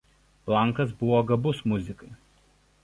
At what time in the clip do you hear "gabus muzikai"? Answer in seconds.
1.33-2.13